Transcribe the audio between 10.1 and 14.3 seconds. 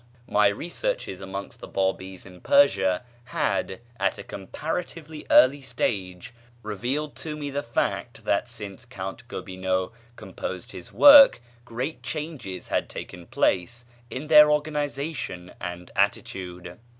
composed his work great changes had taken place in